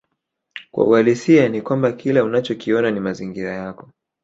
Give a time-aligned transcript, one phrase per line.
[0.71, 3.89] Kwa uhalisia ni kwamba kila unachokiona ni mazingira yako